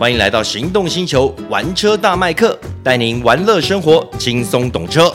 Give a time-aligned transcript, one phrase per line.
[0.00, 5.12] 欢迎来到行动星球玩车大麦克，带您玩乐生活，轻松懂车。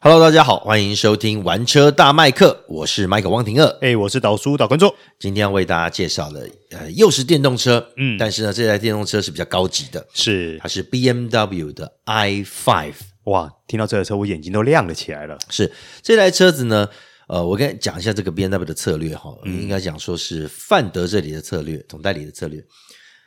[0.00, 12.92] Hello，大家好，欢迎收听玩车大麦克，我是麦克汪廷二，哎，我是导叔导观众，今天要为大家介绍的，呃，又是电动车，嗯，但是呢，这台电动车是比较高级的，是，它是 BMW 的 i5，
[13.24, 16.90] 哇，听到这台车，我眼睛都亮了起来了，是这台车子呢。
[17.28, 22.64] 呃，我跟你讲一下这个 B N W 的策略哈，嗯、应该讲说是范德这里的策略，总代理的策略，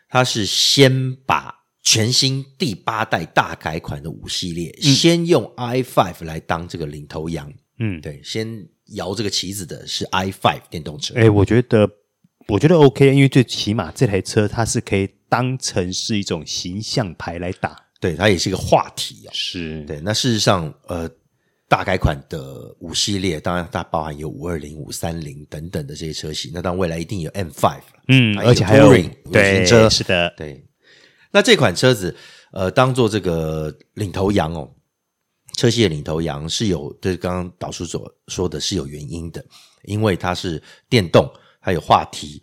[0.08, 1.54] 他是先把
[1.84, 11.14] 全新第八代大改款的五系列，嗯、先用 i five 来当这个领头羊，嗯，对，先摇这个旗子的是 i five 电动车。
[11.16, 11.90] 哎，我觉得
[12.48, 20.00] 我觉得 OK，因为最起码这台车它是可以当成是一种形象牌来打，对，它也是一个话题啊、哦，是对。
[20.00, 21.12] 那事实上，呃。
[21.70, 26.52] 大改款的五系列，当然它包含有五二零、五三零等等的这些车型。
[26.52, 30.66] 那当然未来一定有 M Five，嗯，而且还有 Touring 对车，是的，对。
[31.32, 32.16] 那这款车子，
[32.52, 34.68] 呃，当做这个领头羊哦，
[35.56, 39.46] 车系的领头羊是有，对刚刚导叔所说的是有原因的，
[39.84, 42.42] 因为它是电动，它有话题。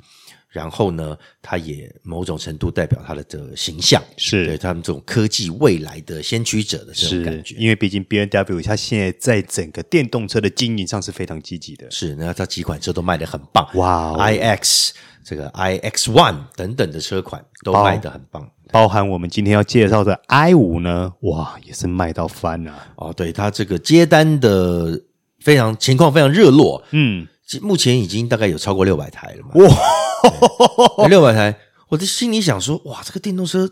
[0.57, 7.55] 然后呢，它也某种程度代表它的这个形象，是对他们这种科技未来的先驱者的这种感觉。
[7.57, 11.91] 因为毕竟 B N W 它现在在整个电动车的经营上是非常积极的。
[11.91, 22.73] 是，那它几款车都卖得很棒，哇、哦、，iX 这个 iX One 等等的车款都卖得很棒，包，包含我们今天要介绍的 i 五呢，哇，也是卖到翻了。
[22.97, 24.99] 哦，对，它这个接单的
[25.41, 27.27] 非常情况非常热络，嗯，
[27.61, 31.09] 目前已经大概有超过六百台了嘛，哇。
[31.09, 31.59] 六百台，
[31.89, 33.71] 我的心里想说，哇，这个电动车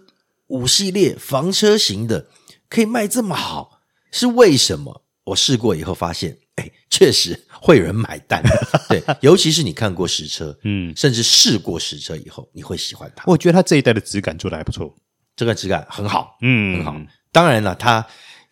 [0.48, 2.28] 五系列房车型的
[2.68, 3.80] 可以卖这么好，
[4.12, 5.02] 是为什么？
[5.24, 8.42] 我试过以后发现，哎，确实会有人买单。
[8.88, 13.24] 对，尤其是你看过实车，嗯，甚至试过实车以后，你会喜欢它。
[13.26, 14.94] 我觉得它这一代的质感做的还不错，
[15.34, 16.94] 这个质感很好，嗯，很好。
[17.32, 18.06] 当然了，它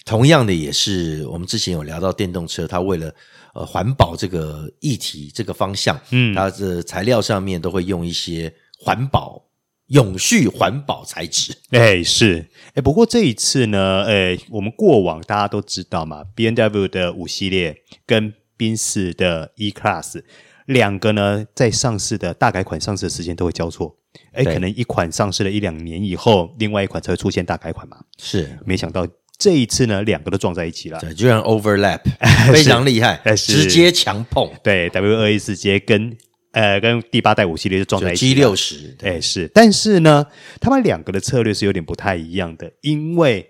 [0.04, 3.14] 同样的也是我们之前有聊到电动车，它为了。
[3.54, 9.44] 呃，环保这个议题这个方向，嗯，它的材料上面都会用一些环保、
[9.88, 11.54] 永续环保材质。
[11.72, 17.76] 哎，是，哎，不过这一次呢，哎，我们过往大家都知道嘛，BMW 的五系列
[18.06, 20.22] 跟宾士的 E Class
[20.64, 23.94] 两个呢，在上市的大改款上市的时间都会交错，
[24.32, 27.98] 哎，可能一款上市了一两年以后，另外一款才会出现大改款嘛。
[28.16, 29.06] 是，没想到。
[29.42, 31.98] 这一次呢，两个都撞在一起了，对，居然 overlap，
[32.52, 34.48] 非常厉害， 直接强碰。
[34.62, 36.16] 对，W 二一直接跟
[36.52, 38.28] 呃跟第八代五系列就撞在一起。
[38.28, 40.24] G 六十，哎是，但是呢，
[40.60, 43.48] 他们两个的策略是有点不太一样的，因为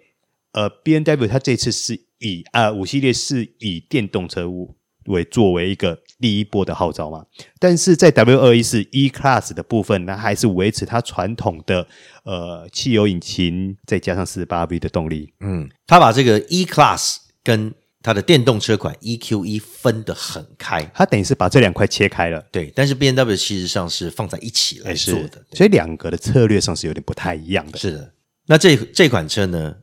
[0.53, 4.75] 呃 B N W 它这次是以啊、呃、五系列是以电动车物
[5.09, 5.99] 为作为一个。
[6.23, 7.27] 第一波的号召嘛，
[7.59, 11.85] 但是在 W 二一四 E Class 的部分那，还是维持它传统的
[12.23, 15.33] 呃汽油引擎，再加上四十八 V 的动力。
[15.41, 22.41] 嗯，它把这个 E Class 跟它的电动车款 EQE 分得很开，它等于是把这两块切开了。
[22.53, 27.79] 对，但是 BMW 其实上是放在一起来做的，所以两个的策略上是有点不太一样的。
[27.79, 28.13] 是的，
[28.47, 29.75] 那这这款车呢？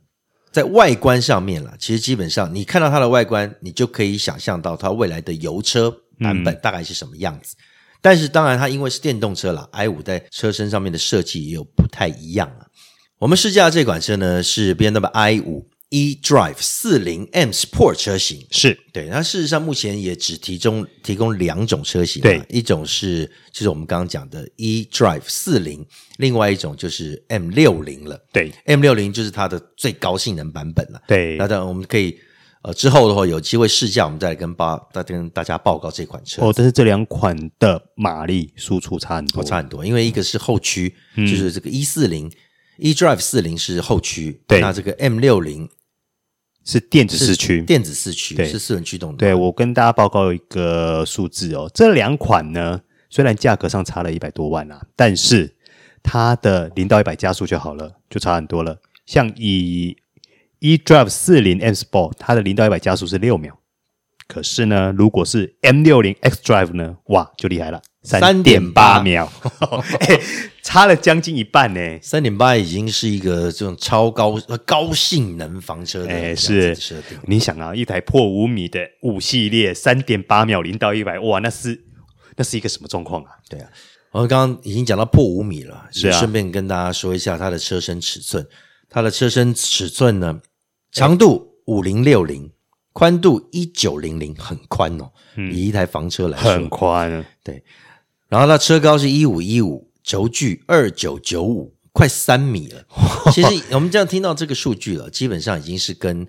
[0.52, 7.56] 在外观上面啦，其实基本上你看到它的外观，你就可以想象到它未来的油车版本大概是什么样子。
[7.58, 7.64] 嗯、
[8.02, 12.68] 但是当然，它因为是电动车啦 i 五在车身上面的设计也有不太一样啊。
[13.18, 15.70] 我们试驾的这款车呢是 BMW i 五。
[15.92, 18.46] eDrive 四零 M Sport 车型。
[18.52, 18.78] 是。
[18.94, 25.84] 对，那事实上目前也只提供提供两种车型，对，一种是就是我们刚刚讲的 eDrive 四零，
[26.18, 32.16] 另外一种就是 M 六零了，对，M 六零就是它的最高性能版本了，对，那当然我们可以
[32.62, 42.32] 呃之后的话有机会试驾，我们再来跟报再跟大家报告这款车哦，但是这两款的马力输出差很多，差很多，因为一个是后驱，嗯、就是这个一四零
[42.80, 45.70] eDrive 四零是后驱，对，那这个 M 六零。
[46.66, 49.18] 是电子四驱，电子四驱，对，是四轮驱动的。
[49.18, 55.56] 对，我跟大家报告一个数字哦，这两款呢，虽然价格上差了一百多万啊，但是
[56.04, 58.78] 它的零到一百加速就好了，就差很多了。
[59.08, 59.96] 像以
[60.60, 63.54] eDrive 四零 M Sport，它的零到一百加速是六秒，
[64.28, 67.82] 可是呢，如果是 M 六零 xDrive 呢，哇，就厉害了。
[68.02, 69.30] 三点八秒，
[70.00, 70.22] 欸，
[70.64, 72.00] 差了将近一半呢。
[72.02, 77.20] 三点八已经是一个这种超高高性能房车的，哎，是设定。
[77.26, 81.84] 你想啊，一台破五米的五系列，三点八秒零到一百，哇，那是
[82.38, 83.32] 那是一个什么状况啊？
[83.50, 83.70] 对啊，
[84.12, 86.18] 我们刚刚已经讲到破五米了，是啊。
[86.18, 88.48] 顺便跟大家说一下它的车身尺寸，
[88.90, 90.40] 它的车身尺寸呢，
[90.92, 92.52] 长度五零六零，
[92.94, 97.26] 宽度一九零零，很宽哦，嗯、以一台房车来说很宽。
[97.44, 97.64] 对，
[98.28, 102.86] 然后它车高是一五一五，轴距二九九五，快三米了。
[103.32, 106.28] 其实我们这样听到这个数据了，基本上已经是跟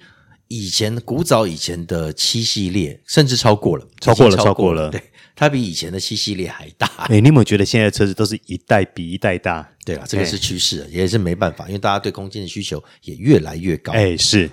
[0.49, 4.91] 以前古早以前的七系列甚至超过了，超过了，超过了。
[4.91, 5.03] 对，
[5.41, 6.87] 它比以前的七系列还大。
[7.09, 9.67] 哎，你有没有觉得现在的车子都是一代比一代大？
[9.87, 13.91] 对啊，这个是趋势，也是没办法，因为大家对空间的需求也越来越高。
[13.95, 14.51] 哎，是。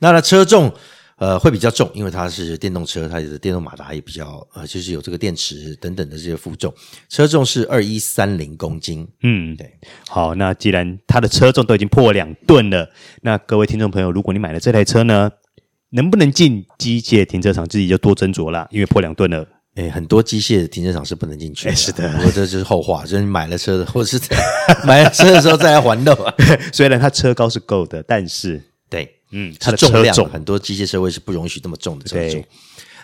[0.00, 0.74] 那它车重。
[1.16, 6.74] 呃，会比较重，因为它是电动车，它的电动马达也比较呃，就是有这个电池等等的这些负重，
[7.08, 9.06] 车重是二一三零公斤。
[9.22, 9.78] 嗯，对。
[10.08, 12.90] 好，那既然它的车重都已经破两吨了，
[13.22, 15.30] 那各位听众朋友，如果你买了这台车呢，
[15.90, 19.46] 能不能进机械停车场，自己就多斟酌啦，因为破两吨了。
[19.74, 24.20] 诶，很多机械停车场是不能进去是的，不过这就是后话，就是你买了车的，或者是
[24.86, 26.34] 买了车的时候再来还的。
[26.72, 29.20] 虽然它车高是够的，但是 对。
[29.36, 32.44] 嗯，它的重量很多机械车位是不容许这么重的车重。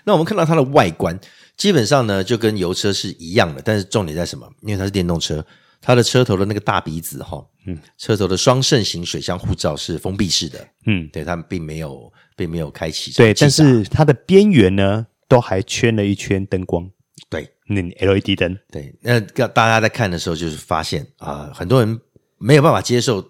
[0.04, 1.18] 那我们看到它的外观，
[1.56, 4.46] 基本上呢就跟油车是一样的，但是重点在什么？
[4.62, 5.44] 因为它是电动车，
[5.80, 16.90] 它的车头的那个大鼻子哈，嗯，车头的双肾型水箱护罩是封闭式的，嗯，对，它们并没有并没有开启，对，但是它的边缘呢都还圈了一圈灯光，
[17.30, 19.18] 对，那 LED 灯，对，那
[19.48, 21.98] 大家在看的时候就是发现啊、呃，很多人
[22.36, 23.24] 没有办法接受。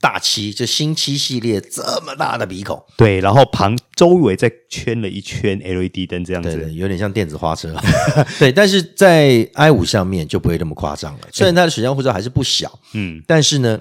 [0.00, 7.74] 大七，就新七系列这么大的鼻孔，对，然后旁周围再圈了一圈 LED 灯，这样子，对，有点像电子花车。
[8.38, 11.22] 对，但是在 i 五上面就不会那么夸张了。
[11.32, 13.76] 虽然它的水箱护罩还是不小，嗯，但是呢，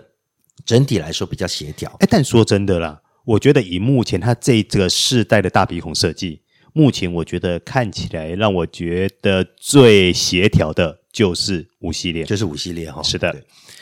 [0.66, 1.96] 整体来说比较协调。
[2.00, 6.42] 哎，但说真的啦，我觉得以目前它这个世代的大鼻孔设计，
[6.78, 13.02] 目前我觉得看起来让我觉得最协调的就是五系列，就是五系列哈。
[13.02, 13.36] 是的。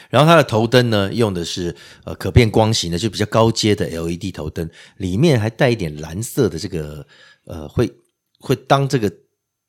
[0.09, 1.75] 然后它的头灯呢，用的是
[2.05, 7.05] 呃可变光型的，就比较高阶的 LED 头灯，里面还带一点蓝色的这个
[7.45, 7.91] 呃，会
[8.39, 9.11] 会当这个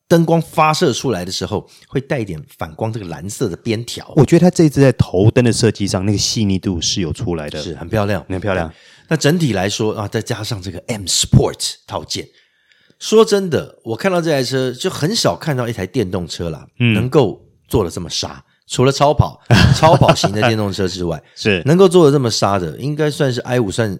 [0.07, 4.13] 灯光发射出来的时候，会带一点反光，这个蓝色的边条。
[4.15, 8.73] 我觉得它这一次在头灯的设计上，那个细腻度是有出来的，是很漂亮，很漂亮。
[9.09, 12.29] 那整体来说啊，再加上这个 M Sport 套件，
[12.99, 18.43] 说真的，我看到这台车就很少看到一台电动车啦，嗯，能够做的这么杀。
[18.69, 19.41] 除了超跑、
[19.79, 23.97] 超跑型的电动车之外， 是能够做的这么杀的，应该算是 i 五算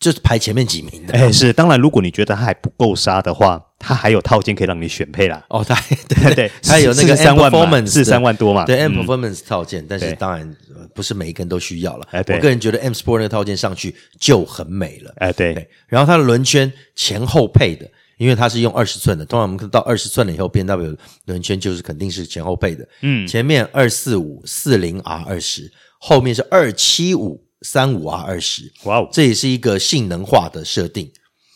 [0.00, 1.12] 就是排前面几名的。
[1.12, 5.44] 哎，是当然，如果你觉得它还不够杀的话，它还有套件可以让你选配啦。
[5.50, 5.74] 哦，它
[6.08, 8.64] 对 对，它有那个三万嘛，是三万多嘛？
[8.64, 10.56] 对，M Performance 套件，但是当然
[10.94, 12.06] 不是每一根都需要了。
[12.10, 15.12] 哎我个人觉得 M Sport 那个套件上去就很美了。
[15.18, 15.68] 哎，对。
[15.88, 17.86] 然后它的轮圈前后配的。
[18.16, 20.96] 因为它是用二十寸的，通常我们看到二十寸了以后，BMW
[21.26, 22.88] 轮圈就是肯定是前后配的。
[23.02, 28.72] 嗯，前面二四五四零 R 二十，后面是二七五三五 R 二十。
[28.84, 31.10] 哇哦，这也是一个性能化的设定。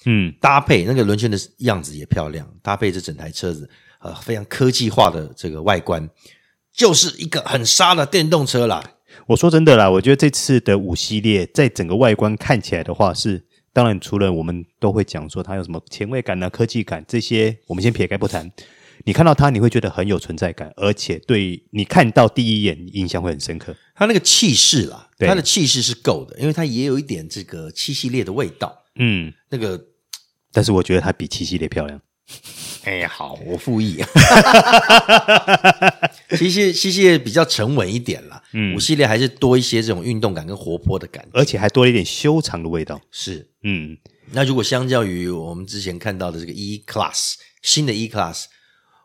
[0.05, 3.69] 嗯，搭配那个轮圈的样子也漂亮，搭配这整台车子，
[4.01, 6.09] 呃，非常科技化的这个外观，
[6.73, 8.83] 就是一个很杀的电动车啦。
[9.29, 13.48] 我说真的啦，我觉得这次的五系列在整个外观看起来的话是。
[13.79, 18.51] 当然，除了我们都会讲说它有什么前卫感啊、科技感这些，我们先撇开不谈。
[19.05, 23.73] 你看到它，你会觉得很有存在感，而且对你看到第一眼印象会很深刻。
[23.95, 28.77] 它那个气势啦，它的气势是够的，因为它也有一点这个七系列的味道。
[28.97, 29.81] 嗯，那个，
[30.51, 32.01] 但是我觉得它比七系列漂亮。
[32.85, 34.03] 哎呀，好，我附议。
[36.37, 43.01] 七系七系列比较沉稳一点啦，嗯，五系列还是多一些这种运动感跟活泼的感觉，而且还多了一点修长的味道。
[43.11, 43.97] 是，嗯，
[44.33, 48.45] 那如果相较于我们之前看到的这个 E Class 新的 E Class，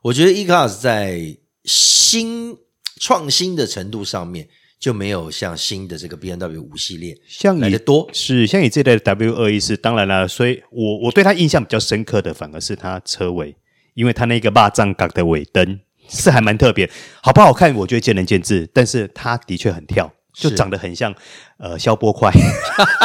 [0.03, 2.57] 我觉得 E Class 在新
[2.99, 4.47] 创新的程度上面
[4.79, 8.09] 就没有像新的这个 BMW 五系列像来的多。
[8.13, 13.55] 是，像你这代的 W 二一四，当然了，所以我我对它印象比较深刻的，反而是它车尾，
[13.93, 15.79] 因为它那个霸占港的尾灯。
[16.09, 16.87] 是还蛮特别，
[17.21, 17.73] 好不好看？
[17.73, 21.15] 我觉得见仁见智，但是它的确很跳，就长得很像
[21.57, 22.29] 呃消波块。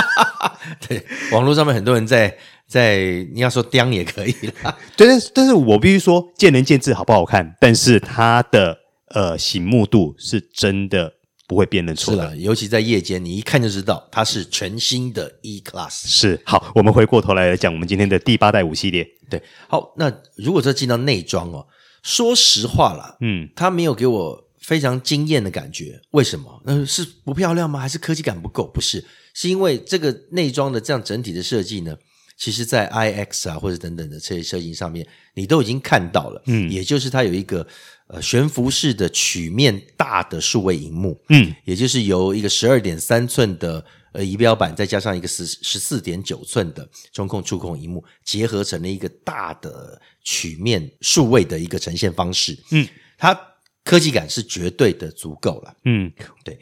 [0.87, 2.99] 对，网络上面很多人在在
[3.33, 4.77] 你要说钉也可以啦。
[4.97, 7.55] 但是但是我必须说见仁见智，好不好看？
[7.61, 8.77] 但是它的
[9.15, 11.13] 呃醒目度是真的
[11.49, 16.07] 不会辨认出来，尤其在夜间，你一看就知道它是全新的 E Class。
[16.07, 19.09] 是，好，我们回过头来，来讲我们今天的第八代五系列。
[19.31, 21.67] 对，好，那如果说进到内装哦。
[22.01, 26.01] 说实话啦，嗯，它没有给我非常惊艳的感觉。
[26.13, 26.63] 为什么？
[26.65, 27.81] 呃，是不漂亮吗？
[27.81, 28.67] 还是科技感不够？
[28.69, 31.97] 不是，是因为这个内装的这样整体的设计呢，
[32.39, 36.41] 其实，在 iX 啊或者等等的这些车型上面，你都已经看到了。
[36.47, 37.67] 嗯，也就是它有一个
[38.09, 52.59] 呃悬浮式的曲面大的数位荧幕，嗯，也就是由一个十二点三寸的呃仪表板，再加上一个十十四点九寸的中控触控荧幕，结合成了一个大的曲面数位的一个呈现方式。
[52.73, 52.87] 嗯，
[53.17, 53.39] 它
[53.85, 55.77] 科技感是绝对的足够了。
[55.85, 56.13] 嗯，
[56.45, 56.59] 对。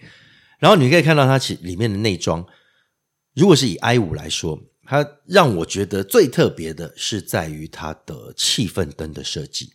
[0.59, 2.47] 然后你可以看到它其里面的内装，
[3.35, 4.61] 如果是以 i 五来说。
[4.89, 9.73] 它让我觉得最特别的是在于它的气氛灯的设计，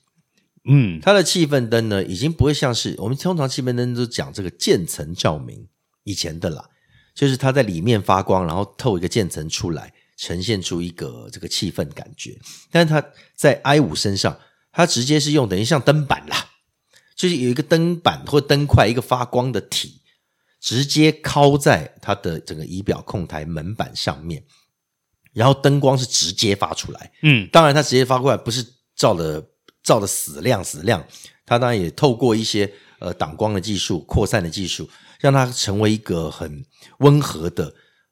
[0.65, 5.68] 嗯，它的气氛灯呢，已经不会像是我们通常气氛灯都讲这个渐层照明
[6.03, 6.70] 以前的啦，
[7.15, 12.38] 就是它在里面发光，然后透一个渐层出来，呈现出一个这个气氛感觉。
[12.70, 13.03] 但是它
[13.36, 14.38] 在 i 五身上，
[14.72, 16.51] 它直接是用等于像灯板啦，
[17.15, 20.01] 就是有一个灯板或灯块，一个发光的体，
[20.60, 24.44] 直接靠在它的整个仪表控台门板上面。
[25.34, 28.63] 然后灯光是直接发出来，嗯，当然它直接发过来不是
[28.96, 29.41] 照的
[29.84, 31.06] 照的死亮死亮，
[31.46, 36.64] 它当然也透过一些呃挡光的技术、扩散的技术，让它成为一个很
[37.00, 37.66] 温和的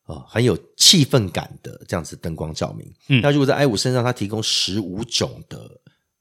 [0.03, 2.91] 啊、呃、很有气氛感的这样子灯光照明。
[3.09, 5.69] 嗯，那如果在 i 五身上，它提供十五种的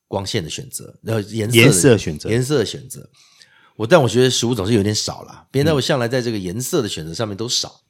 [0.06, 3.08] 光线的选择，然后颜色颜色选择颜色的选择，
[3.76, 7.80] 我但我觉得十五种是有点少了，别人我向来在这个颜色的选择上面都少。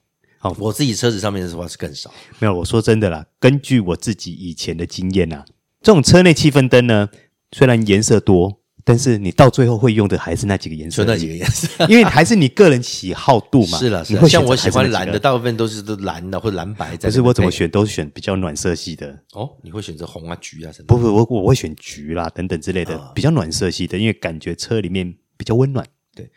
[0.40, 2.12] 好，我自己车子上面的话是更少。
[2.38, 5.44] 没有，我说真的啦，根据我自己以前的经验啊，
[5.82, 7.08] 这种车内气氛灯呢，
[7.52, 13.76] 虽然颜色多，但是你到最后会用的还是那几个颜色，就那几个颜色，因为还是你个人喜好度嘛。
[13.80, 16.96] 是了，是了，像我喜欢蓝的，大部分都是都蓝的或者蓝白。
[16.96, 19.08] 可是我怎么选都是选比较暖色系的。
[19.32, 20.86] 哦，你会选择红啊、橘啊什么？
[20.86, 25.86] 不不，我我会选橘啦等等之类的，哦、比较暖色系的，因为感觉车里面比较温暖。
[26.14, 26.30] 对。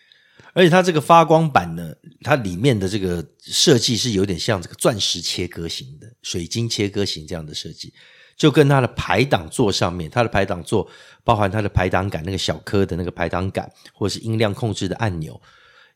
[0.54, 7.94] 而且它这个发光板呢，它里面的这个设计是有点像这个钻石切割型的、水晶切割型这样的设计，
[8.42, 10.90] 就跟它的排档座上面，它的排档座
[11.24, 15.40] 包含它的排档杆那个小颗的那个排档杆，或者是音量控制的按钮。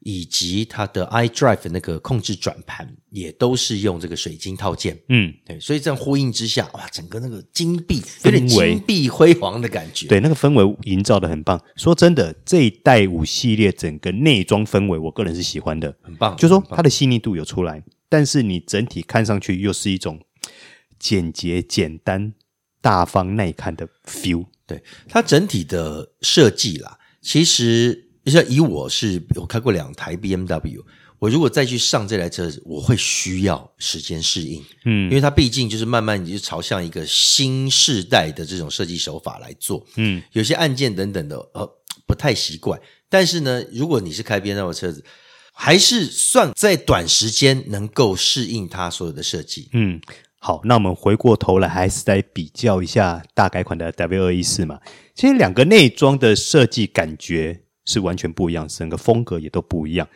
[0.01, 11.59] 以及它的 iDrive 那个控制转盘也都是用这个水晶套件，嗯，对，所以这样呼应之下，哇，整个那个金碧有点金碧辉煌的感觉，对，那个氛围营造的很棒。
[11.75, 16.37] 说真的，这一代五系列整个内装氛围，我个人是喜欢的，很棒。
[16.37, 20.19] 就说它的细腻度有出来，但是你整体看上去又是一种
[21.05, 22.33] 简洁、简单、
[22.81, 24.45] 大方、耐看的 feel。
[24.65, 28.01] 对，它整体的设计啦，其实。
[28.25, 30.81] 就像以我是有开过两台 BMW，
[31.19, 41.69] 我如果再去上这台车子，我会需要时间适应，嗯，因为它毕竟就是慢慢你就朝向一个新世代的这种设计手法来做，嗯，有些按键等等的呃
[42.07, 45.05] 不太习惯，但是呢，如果你是开 BMW 的车子，
[45.53, 50.01] 还是算在短时间能够适应它所有的设计，嗯，
[50.45, 54.79] 好，那我们回过头来还是再比较一下大改款的 W 二一四嘛，
[55.15, 57.61] 其实两个内装的设计感觉。
[57.87, 60.07] 是完全不一样，整个风格也都不一样。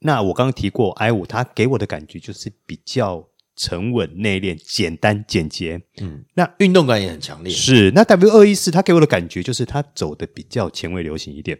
[0.00, 5.80] 那我刚刚提过 i 五它给我的感觉就是比较沉稳、内敛、简单、简洁。
[6.02, 7.50] 嗯，那运动感也很强烈。
[7.50, 11.58] 是，那 W 二一四它给我的感觉就是它走的比较前卫、流行一点。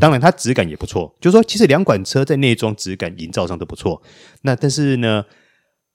[0.00, 1.16] 当然，它质感也不错。
[1.20, 4.02] 就是说，其实两款车在内装质感营造上都不错。
[4.40, 5.24] 那但是呢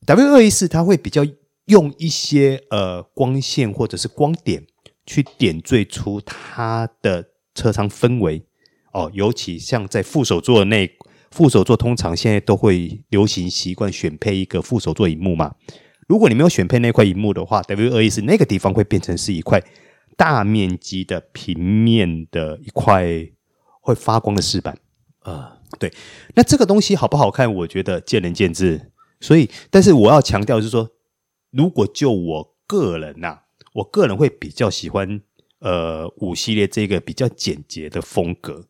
[0.06, 1.26] ，W214 它会比较
[1.66, 4.66] 用一些呃光线或者是光点
[5.06, 8.46] 去点缀出它的车舱氛围。
[8.94, 10.90] 哦，尤其像在副手座那，
[11.30, 15.54] 副手座通常现在都会流行习惯选配一个副手座荧幕嘛。
[16.08, 19.62] 如果你没有选配那块荧幕的话，W 二一四那个地方会变成是一块
[20.16, 23.06] 大面积的平面的一块
[23.82, 24.78] 会发光的饰板
[25.20, 25.58] 啊。
[25.78, 25.94] 对，
[26.34, 27.54] 那这个东西好不好看？
[27.54, 28.94] 我觉得见仁见智。
[29.20, 30.90] 所以，但是我要强调就是说，
[31.52, 33.40] 如果就我个人呐、啊，
[33.74, 35.22] 我个人会比较喜欢
[35.60, 38.66] 呃五系列这个比较简洁的风格。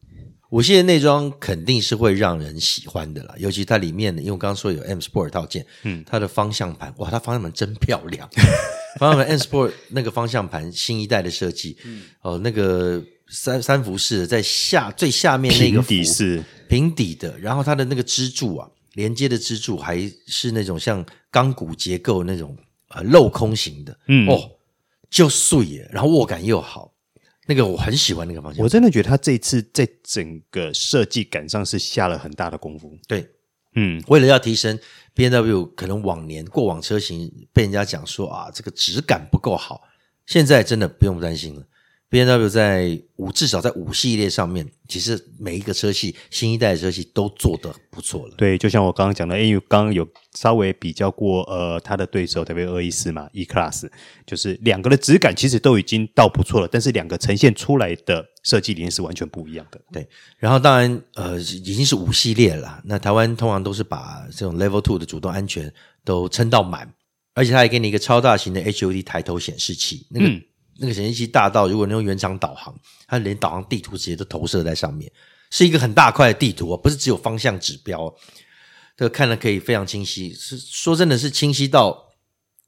[0.51, 8.29] 五系列内装肯定是会让人喜欢的啦，尤其它里面的，因为我刚刚说有 M Sport 套件，嗯，它的方向盘，哇，它方向盘真漂亮，
[8.97, 22.57] 方向盘 M Sport 那个方向盘新一代的设计，嗯，哦，那个三三幅式的在下最下面那个平底是平底的，然后它的那个支柱啊，连接的支柱还是那种像钢骨结构那种
[22.89, 24.49] 呃镂空型的，嗯，哦，
[25.07, 26.91] 就碎耶，然后握感又好。
[27.45, 32.97] 那个我很喜欢那个方向，我真的觉得他这一次在整个设计感上是下了很大的功夫。
[33.07, 33.29] 对，
[33.75, 34.77] 嗯，为了要提升
[35.15, 39.83] BMW，可能往年过往车型被人家讲说啊，这个质感不够好，
[40.25, 41.61] 现在真的不用担心了。
[42.09, 48.33] BMW 在五至少在五系列上面，其实每一个车系新一代的车系都做得不错了。
[48.37, 53.89] 对，就像我刚刚讲的，因为刚刚有稍微比较过，呃，它的对手特别二一四嘛，E Class，
[54.25, 59.77] 就是两个的质感其实都已经到不错了，但是两个呈现出来的设计理念是完全不一样的。
[59.91, 62.81] 对，然后当然，呃，已经是五系列了。
[62.85, 65.73] 那台湾通常都是把这种 Level Two 的主动安全
[66.05, 66.89] 都撑到满，
[67.33, 70.41] 而且它还给你一个超大型的 HUD 抬头显示器，那个。
[70.77, 72.73] 嗯那个显示器大到，如果你用原厂导航，
[73.07, 75.11] 它连导航地图直接都投射在上面，
[75.49, 78.13] 是一个很大块的地图啊，不是只有方向指标，
[78.95, 80.33] 这个看了可以非常清晰。
[80.33, 81.97] 是说真的是清晰到，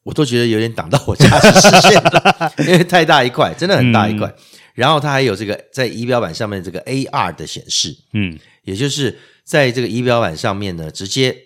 [0.03, 4.27] 我都觉得有点挡到我驾驶视线了，因为太大一块，真的很大一块。
[4.27, 4.35] 嗯、
[4.73, 11.37] 然后它还有这个在仪表板上面这个 AR 的显示，嗯，也就是在这个仪表板上面呢，直接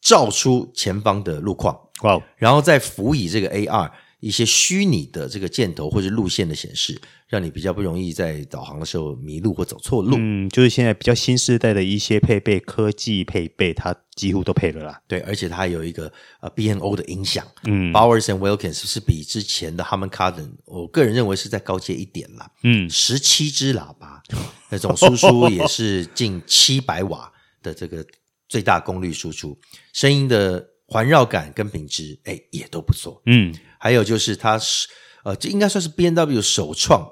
[0.00, 3.90] 照出前方的路况，哇，然后再辅以这个 AR。
[4.22, 10.16] 一些虚拟的这个箭头或者路线的显示，让你比较不容易在导航的时候迷路或走错路。
[10.16, 15.00] 嗯，就是现在比较新时代的一些配备，科技配备它几乎都配了啦。
[15.08, 22.48] 对，而且它有一个呃 B N O 的音响，嗯，Bowers and Wilkins 是比之前的 Harman Kardon，我个人认为是在高阶一点啦。
[22.62, 24.22] 嗯，十七支喇叭，
[24.70, 28.06] 那种输出也是近七百瓦的这个
[28.48, 29.58] 最大功率输出，
[29.92, 33.20] 声音的环绕感跟品质，哎，也都不错。
[33.26, 33.52] 嗯。
[33.82, 34.86] 还有就是，它是
[35.24, 37.04] 呃，这应该算是 B N W 首创，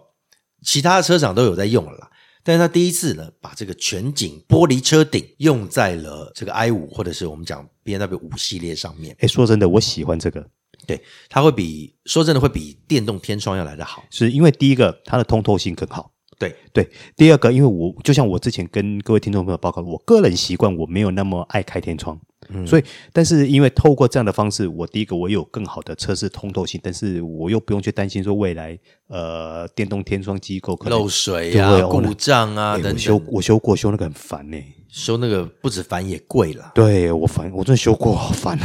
[0.62, 2.08] 其他的车厂都有在用了啦。
[2.44, 9.16] 但是它第一次呢，把这个全景玻璃车顶用在了这个 i 五或者是我们讲 B N W 五系列上面。
[9.18, 10.48] 哎，说真的，我喜欢这个，
[10.86, 16.12] 对，它会比说真的会比电动天窗要来得好，是因为第一个它的通透性更好。
[16.40, 22.18] 对对，第二个，因为我就像我之前跟各位听众朋友报告，我个人习惯我没有那么爱开天窗。
[22.48, 22.82] 嗯，所以，
[23.12, 28.76] 但是因为透过这样的方式，我第一个我有更好的测试通透性，但是我又不用去担心说未来
[29.08, 32.94] 呃电动天窗机构可能漏水啊、故障啊等等。
[32.94, 36.72] 我修我修过，修那个很烦呢、欸，修那个不止烦也贵了。
[36.74, 38.64] 对我烦，我真的修过，好烦哦。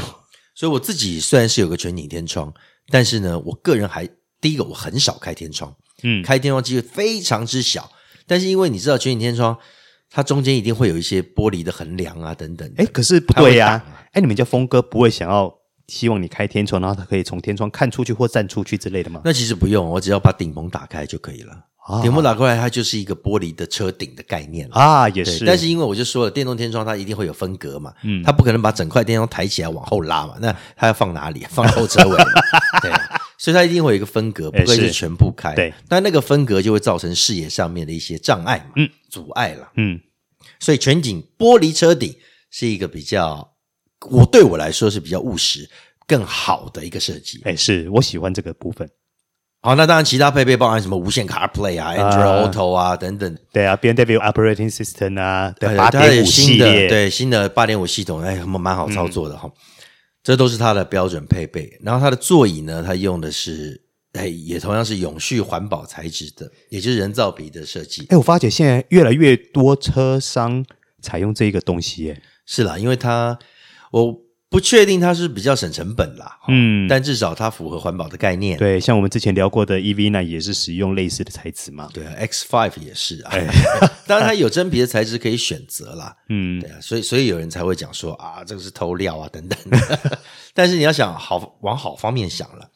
[0.56, 2.52] 所以我自己虽然是有个全景天窗，
[2.90, 7.92] 但是呢，我个人还第一个我很少开天窗，嗯，开天窗机会非常之小，
[8.28, 9.58] 但是因为你知道全景天窗。
[10.12, 12.72] 它中间一定会有一些玻璃的横梁啊，等等。
[12.78, 14.08] 哎，可是不对呀、啊！
[14.14, 15.54] 哎，你们家峰哥不会想要
[15.88, 19.20] 希望你开天窗，然后他可以从天窗看出去或站出去之类的吗？
[19.26, 21.54] 那其实不用，我只要把顶棚打开就可以了。
[21.88, 25.44] 啊、顶棚打开来，它就是一个玻璃的车顶的概念啊，也是。
[25.44, 31.46] 但是因为我就说了，电动天窗它一定会有分隔嘛，嗯，它不可能把整块天窗抬起来往后拉嘛，那它要放哪里？
[31.50, 32.18] 放后车尾。
[33.38, 35.54] 所以它一定会有一个分隔，不会是全部开。
[35.56, 40.00] 对，但那个分隔就会造成视野上面的一些障碍嘛，嗯，阻碍了，嗯。
[40.60, 42.16] 所以全景玻璃车顶
[42.50, 43.48] 是一个比较，
[44.10, 45.70] 我对我来说是比较务实、
[46.08, 47.42] 更好的一个设计。
[47.44, 48.90] 哎，是我喜欢这个部分。
[49.62, 53.36] 好，那当然其他配备包含什么无线 CarPlay 啊、Android Auto 啊等等。
[53.52, 59.52] 对啊，BMW Operating System 啊，对，八点五系列，对新的八点五系统，哎，蛮好操作的哈。
[60.26, 61.80] 这都是它的标准配备。
[61.82, 63.86] 然后它的座椅呢，它用的是。
[64.16, 68.06] 哎，也同样是永续环保材质的，也就是人造皮的设计。
[68.08, 70.66] 哎，我发觉现在越来越多车商
[71.02, 73.38] 采用这个东西，耶，是啦，因为它
[73.92, 74.18] 我
[74.56, 78.58] 不确定它是比较省成本啦，嗯，但至少它符合环保的概念。
[78.58, 81.90] 对，像我们之前聊过的 EV 呢也是使用类似的材质嘛。
[81.94, 83.32] 对啊，X5 也是啊。
[83.34, 83.46] 哎、
[84.08, 86.16] 当然，它有真皮的材质可以选择啦。
[86.30, 89.60] 嗯，对啊，所以所以有人才会讲说啊，这个是偷料啊等等。
[90.56, 92.70] 但是你要想好往好方面想了。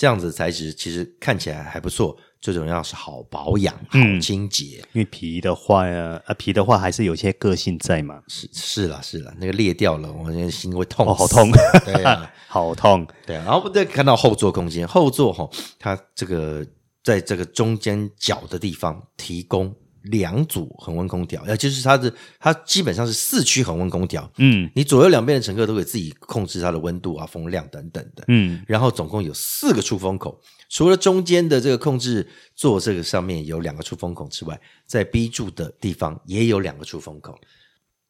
[0.00, 4.82] 这样子的材质其实看起来还不错，最重要是好保养、好清洁。
[4.94, 8.22] 因为皮的话呀，啊皮的话还是有些个性在嘛。
[8.26, 11.06] 是是啦是啦，那个裂掉了，我那个心会痛。
[11.06, 11.52] 哦，好痛，
[11.84, 13.44] 对啊， 好痛，对啊。
[13.44, 15.46] 然后再看到后座空间，后座哈，
[15.78, 16.66] 它这个
[17.04, 19.76] 在这个中间角的地方提供。
[20.02, 24.30] 两组恒温空调，也就是它的，它基本上是四驱恒温空调。
[24.38, 28.24] 嗯，你左右两边的乘客都可以自己控制它的温度啊、风量等等的。
[28.28, 37.38] 嗯，然后总共有四个出风口，除了中间的这个控制座这个上面有两个出风口之外，在 B 柱的地方也有两个出风口，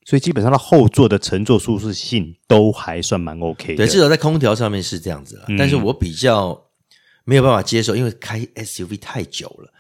[0.05, 3.77] 所以基本上它后座的乘坐舒适性都还算蛮 OK 的。
[3.77, 5.47] 对，至少在空调上面是这样子了。
[5.49, 6.67] 嗯，但是我比较
[7.25, 9.73] 没有办法接受，因为开 SUV 太久了。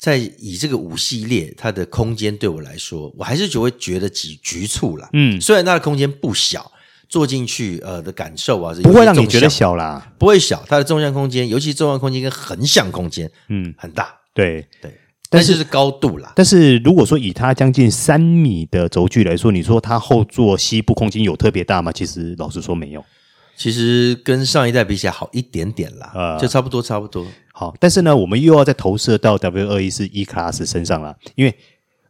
[0.00, 5.10] 在以这个五系列，它的空间对我来说，我还是就会觉得局局促啦。
[5.12, 6.72] 嗯，虽然它的空间不小，
[7.06, 10.64] 坐进去呃的感受啊，不会让你觉得小啦，不会小。
[10.66, 14.08] 它的纵向空间，尤其纵向空间跟横向空间，嗯，很大。
[14.32, 14.90] 对对，
[15.28, 16.32] 但是是高度啦。
[16.34, 21.92] 但是如果说以它将近三米的轴距来说，你说它后座膝部空间有特别大吗？
[21.92, 23.04] 其实老实说没有。
[23.60, 27.26] 其实跟上一代比起来好一点点啦，呃，就差不多差不多。
[27.52, 31.54] 好，但是呢，我们又要再投射到 W 二一四 E Class 身上了，因为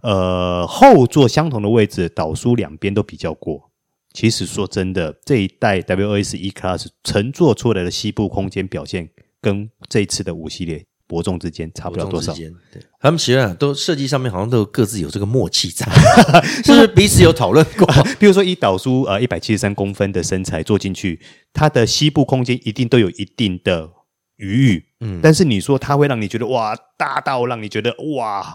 [0.02, 3.68] 呃后座相同的位置，导数两边都比较过。
[4.12, 9.10] 其实说真的，这一代 W 二一四 E Class 乘坐出来的膝部空间表现，
[9.40, 10.86] 跟这一次的五系列。
[11.10, 15.84] 伯仲之间差不了多少，对，他们其实都设计上面好像都各自有这个默契在，
[16.62, 17.84] 就是彼此有讨论过。
[18.20, 21.20] 比如说以导书呃一百七十三公分的身材坐进去，
[21.52, 23.90] 它的膝部空间一定都有一定的
[24.36, 28.46] 余裕，嗯，但是你说它会让你觉得哇大到让你觉得哇，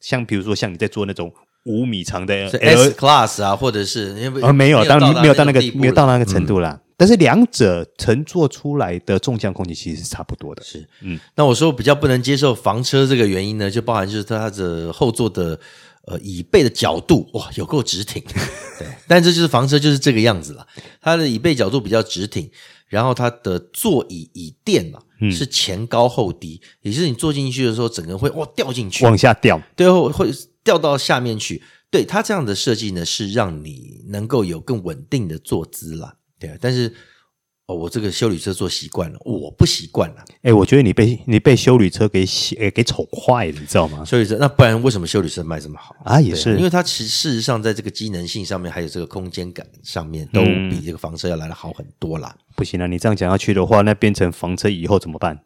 [0.00, 1.32] 像比如说像你在做那种
[1.64, 6.70] 五米长的 S Class 啊，或者是呃没有，当然没有到那个没有到那个程度啦。
[6.70, 15.58] 嗯但是两者乘坐出来的纵向空间其实是差不多的，是，嗯，那我说比较不能接受房车这个原因呢，就包含就是它的后座的
[16.04, 18.22] 呃椅背的角度哇有够直挺，
[18.78, 20.66] 对，但这就是房车就是这个样子了，
[21.00, 22.50] 它的椅背角度比较直挺，
[22.86, 30.30] 然后它的座椅椅垫嘛、嗯、是前高后低，也就是你坐进去的时候整个会哇掉进去，往下掉，对，会会
[30.62, 36.16] 掉到下面去，对，它这样的设计呢是让你能够有更稳定的坐姿啦。
[36.40, 36.92] 对啊，但是
[37.66, 40.24] 哦，我这个修理车做习惯了，我不习惯了。
[40.42, 44.04] 哎，我觉得你被你被修理车给洗，诶给宠坏了，你知道吗？
[44.04, 46.20] 休旅车，那不然为什么修理车卖这么好啊？
[46.20, 52.34] 也是，因为它其实事实上在这个机能性上面，还有这个空间感上面，都比这个房车要来的好很多啦。
[52.36, 55.38] 嗯、不行了，你这样讲下去的话，那变成房车以后怎么办？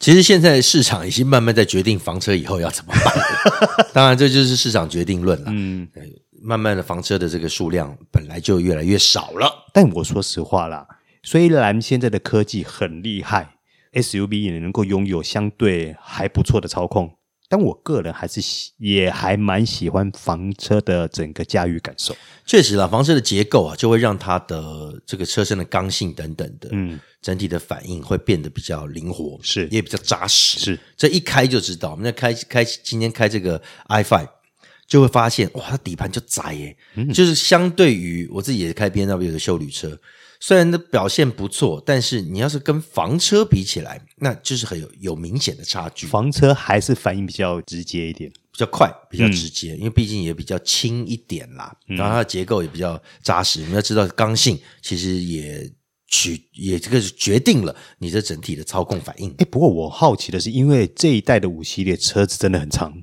[0.00, 3.86] 其实现在市场已经慢慢在决定房车以后要怎么办。
[3.94, 5.46] 当然，这就是市场决定论了。
[5.50, 5.86] 嗯。
[6.46, 9.64] 慢慢的，房车的这个数量本来就越来越少了。
[9.72, 10.86] 但我说实话啦，
[11.22, 13.56] 虽然现在的科技很厉害
[13.94, 17.16] ，SUV 也能够拥有相对还不错的操控，
[17.48, 22.14] 但我个人还是喜也还蛮喜欢房车的整个驾驭感受。
[22.44, 30.58] 确实啦，房车的结构啊，就会让它的这个车身的刚性等等的，嗯，整体的反应会变得比较灵活，是也比较扎实。
[30.58, 34.28] 是，这一开就知道，我们在开开今天开这个 i5。
[34.86, 39.98] 就会发现，哇，它底盘就窄耶，嗯、就是相对于我自己也是开 BMW 的修旅车，
[40.38, 46.06] 虽然的表现不错，但是你要是跟房车比起来，那就是很有有明显的差距。
[46.06, 53.62] 房车还是反应比较直接一点，比较快，比较直接，嗯、因为毕竟也比较轻一点啦，嗯、然后它的结构也比较扎实。
[53.62, 55.72] 我们要知道，刚性其实也
[56.08, 59.34] 取也这个决定了你这整体的操控反应。
[59.38, 63.02] 哎，不过我好奇的是，因为这一代的五系列车子真的很长，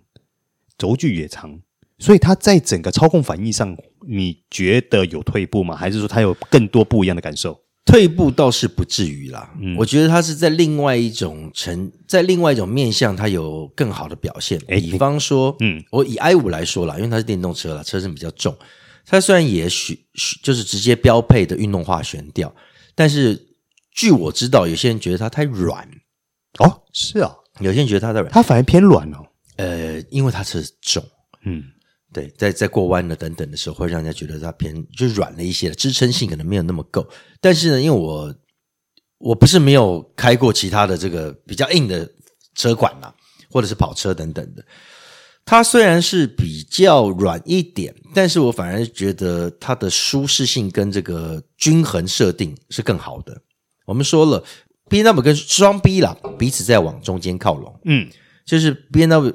[0.78, 1.60] 轴距也长。
[2.02, 5.76] 所以它在整个操控反应上，你觉得有退步吗？
[5.76, 7.58] 还是说它有更多不一样的感受？
[7.86, 14.60] 退步倒是不至于啦，嗯，我觉得它是在另外一种层，在另外一种面向，它有更好的表现。
[14.68, 18.56] 诶，比方说，嗯，我以 i 五来说啦，因为它是电动车啦，车身比较重，
[19.06, 20.00] 它虽然也许
[20.44, 22.54] 就是直接标配的运动化悬吊，
[22.94, 23.40] 但是
[23.92, 25.88] 据我知道，有些人觉得它太软。
[26.60, 29.26] 哦，是啊，有些人觉得它太软，它反而偏软哦。
[29.58, 31.04] 呃，因为它车子重，
[31.46, 31.64] 嗯。
[32.14, 37.08] 对，在在过弯的等等的时候，会让人家觉得它偏就软了一些，支撑性可能没有那么够。
[37.40, 38.36] 但是呢，因为我
[39.18, 42.10] 我不是没有开过其他的这个比较硬的
[42.54, 43.16] 车款啦，
[43.50, 44.66] 或者是跑车等等的，
[45.46, 53.42] 它虽然是比较软一点，但是我反而觉得它的舒适性跟这个均衡设定是更好的。
[53.86, 54.44] 我们说了
[54.90, 58.10] ，BMW 跟双 B 啦，彼此在往中间靠拢，嗯，
[58.46, 59.34] 就是 BMW。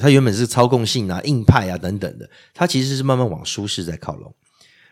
[0.00, 4.34] 它原本是操控性啊、硬派啊等等的，它其实是慢慢往舒适在靠拢。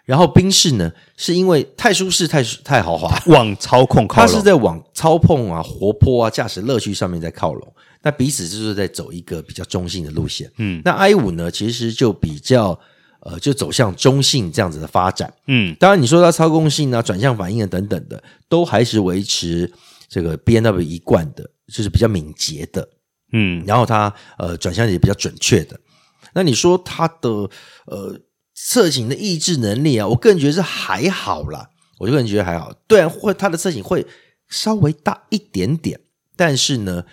[0.04, 4.26] 然后宾士呢，是因为太舒适、太太豪华，往操控靠拢。
[4.26, 7.74] 它是在往操控啊、活泼啊、驾驶乐趣上面在靠拢。
[8.02, 10.50] 那彼此就是在走一个比较中性的路线。
[10.56, 12.78] 嗯，那 i 五呢，其实就比较
[13.20, 15.30] 呃，就走向中性这样子的发展。
[15.46, 19.70] 嗯，当然你说它操控性啊、转向反应啊等等的，都还是维持
[20.08, 22.88] 这个 BMW 一贯的，就是比较敏捷的。
[23.32, 25.78] 嗯，然后它呃转向也比较准确的。
[26.34, 27.28] 那你说它的
[27.86, 28.20] 呃
[28.54, 31.70] 侧倾的抑制能力啊，我个人觉得是还好啦。
[31.98, 34.06] 我个人觉得还好，对啊，会它的侧倾会
[34.48, 36.00] 稍微大一点点，
[36.36, 37.04] 但是呢，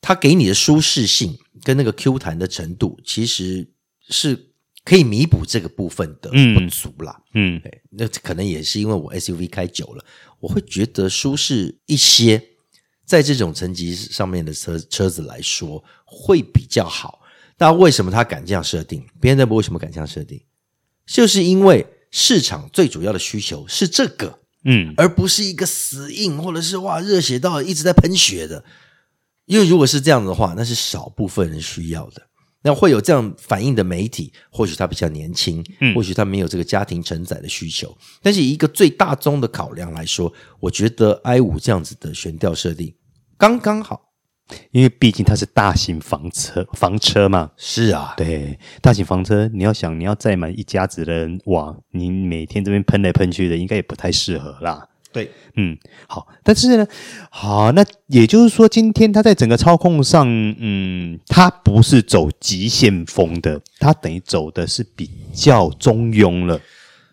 [0.00, 3.70] 它给你的舒适性跟那个 Q 弹的程度，其实
[4.08, 4.50] 是
[4.84, 7.22] 可以弥补这个部分的不足啦。
[7.32, 10.04] 嗯，嗯，那可能也是因为我 SUV 开久了，
[10.40, 12.50] 我会觉得舒适一些。
[13.04, 17.20] 在这种层级上面的车车子来说，会比较好。
[17.58, 20.40] 那为什么他敢这样设定？BMW 为什么敢这样设定？
[21.06, 28.64] 就是因为市场最主要的需求是这个，嗯，而不是一个死硬或者是哇热血到一直在喷血的。
[29.44, 32.22] 因为如果是这样的话，那是少部分人需要的。
[32.62, 37.96] 那会有这样反应的媒体，或许他比较年轻，嗯，或许他没有这个家庭承载的需求。
[38.22, 42.94] 但是以一个最大宗的考量来说，我觉得 i 五这样子的悬吊设定
[43.36, 44.00] 刚刚好，
[44.70, 47.50] 因为毕竟它是大型房车，房车嘛。
[47.56, 54.88] 是啊，对，大型房车，你要想你要载满一家子的人，哇，你每天这边喷来喷去的，应该也不太适合啦。
[55.12, 55.76] 对，嗯，
[56.08, 56.86] 好，但是呢，
[57.30, 60.26] 好，那也就是说，今天它在整个操控上，
[60.58, 66.60] 嗯，它不是走极限风的，它等于走的是比较中庸了。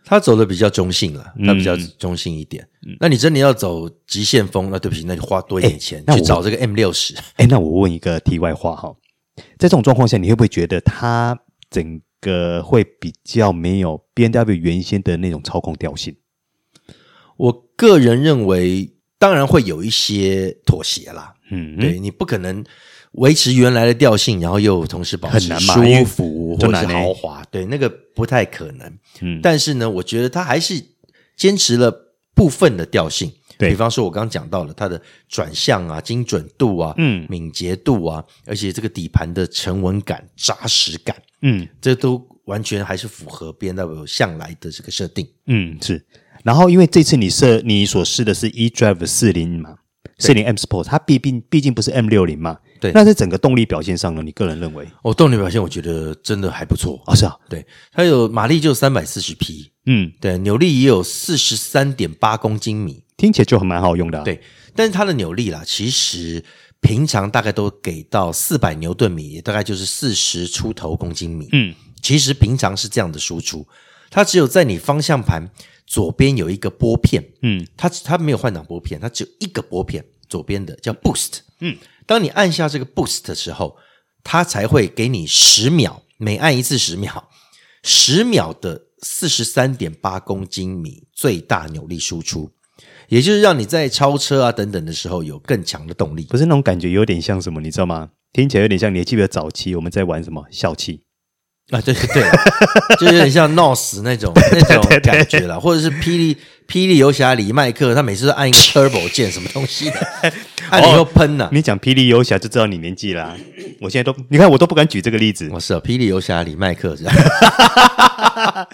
[0.05, 2.67] 他走的比较中性了，他比较中性一点。
[2.87, 7.13] 嗯、那你真的要走极限风，那对不起，那就花多一点钱去找这个 M 六十。
[7.35, 8.91] 哎，那我问一个题外话哈，
[9.35, 11.37] 在这种状况下，你会不会觉得它
[11.69, 16.15] 整个会比较没有 B N W 原先的那种操控调性？
[17.37, 21.33] 我个人认为，当然会有一些妥协啦。
[21.49, 22.63] 嗯，对，你不可能。
[23.13, 28.87] 维持原来的调性，然后又同时保持舒服或者是豪华，对，那个不太可能。
[29.21, 30.79] 嗯，但是呢，我觉得它还是
[31.35, 33.33] 坚持了部分的调性。
[33.57, 45.27] 对，比方说，我刚刚讲到了它的转向啊、精准度啊、嗯、敏捷度啊，而且这个底盘的沉稳感、扎实感，嗯，这都完全还是符合 BMW 向来的这个设定。
[45.47, 46.05] 嗯，是。
[46.43, 49.75] 然后，因为这次你设你所试的是 eDrive 四零嘛，
[50.17, 52.57] 四零 M Sport，它毕竟毕竟不是 M 六零嘛。
[52.79, 54.21] 对，那在整个动力表现上呢？
[54.23, 54.87] 你个人认为？
[55.03, 57.15] 哦，动力表现我觉得真的还不错啊、哦！
[57.15, 64.23] 是啊，对，它有马力就三百四十匹，嗯，对，扭力也有四十三点八公斤米，听起来就很蛮好用的、啊。
[64.23, 64.41] 对，
[64.73, 66.41] 但是它的扭力啦，其实
[66.79, 71.49] 平常大概都给到四百牛顿米，也大概就是四十出头公斤米。
[71.51, 73.67] 嗯，其实平常是这样的输出，
[74.09, 75.49] 它只有在你方向盘
[75.89, 81.75] 左边有一个拨片，嗯，它它没有换挡拨片，它只有一个拨片，左边的叫 Boost，嗯。
[82.05, 83.77] 当你按下这个 boost 的时候，
[84.23, 87.29] 它才会给你十秒，每按一次十秒，
[87.83, 92.51] 十秒的四十三点八公斤米最大扭力输出，
[93.09, 96.23] 也就是让你在超车啊等等的时候有更强的动力。
[96.23, 98.09] 不是那种感觉，有点像什么，你知道吗？
[98.33, 101.03] 听起来有点像，你还记得早期我们在玩什么小气？
[101.71, 102.23] 啊，对对对，
[102.99, 106.35] 就有点像闹死那种那种感觉啦，或者是霹雳
[106.67, 110.07] 霹雳游侠里麦克，他每次都按一个 turbo 键，什么东西的，
[110.71, 111.49] 按你又喷呢、啊哦。
[111.53, 113.37] 你讲霹雳游侠就知道你年纪啦、啊。
[113.81, 115.47] 我现在都，你看我都不敢举这个例子。
[115.53, 117.15] 我是啊，霹雳游侠里麦克这样。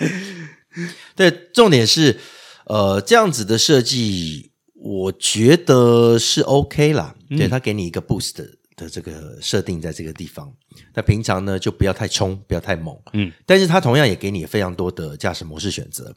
[1.15, 2.17] 对，重点是
[2.65, 7.13] 呃这样子的设计，我觉得是 OK 啦。
[7.29, 8.35] 嗯、对他给你一个 boost。
[8.75, 10.53] 的这个设定在这个地方，
[10.93, 16.13] 那平常呢就不要太冲，不要太猛，嗯，但是它同样也给你非常多的驾驶模式选择，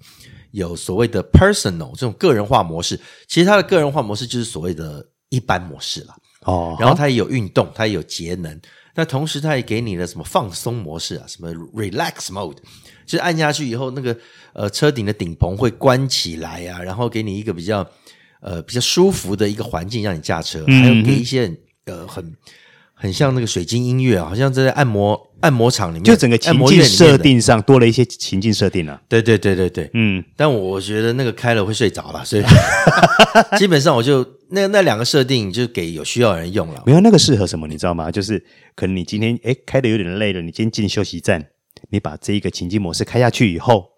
[0.50, 6.14] 有所谓的 personal 这种个人化模式，其实它的个人化模式就是所谓的一般模式了，
[6.46, 8.60] 哦，然后它也有运动，它也有节能，
[8.94, 12.56] 那同时它也给你了什么放松模式啊，什么 relax mode，
[13.06, 14.18] 就是按下去以后，那个
[14.52, 17.88] 呃车顶的顶棚会关起来啊，然后给你一个比较
[18.40, 21.56] 呃比较舒服的一个环境让你驾车，还有给一些。
[21.88, 22.32] 呃，很
[22.94, 29.00] 很像那个水晶音乐啊，好像在按摩按摩场里面，就整个情境设定上多了一些情境设定了。
[29.08, 32.42] 对对对对对，嗯，但我觉得那个开了会睡着了，所以
[33.58, 36.82] 基本上我就那那两个设定就给有需要的人用了。
[36.86, 38.10] 没有那个适合什么，你知道吗？
[38.10, 41.46] 就是可能你今天哎开的有点累了，你今天进休息站，
[41.90, 43.92] 你把这一个情境模式开下去以后，